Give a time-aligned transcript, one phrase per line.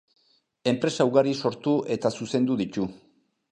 [0.71, 2.91] Enpresa ugari sortu eta zuzendu ditu.